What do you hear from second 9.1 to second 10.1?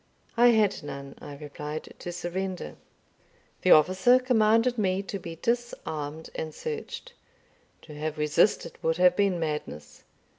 been madness.